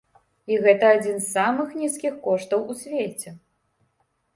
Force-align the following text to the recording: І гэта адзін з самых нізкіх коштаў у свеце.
І 0.53 0.55
гэта 0.63 0.85
адзін 0.93 1.21
з 1.21 1.29
самых 1.37 1.77
нізкіх 1.83 2.13
коштаў 2.27 2.59
у 2.71 2.83
свеце. 2.85 3.41